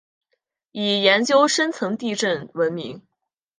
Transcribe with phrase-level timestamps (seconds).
[0.71, 3.03] 以研究深层地震闻名。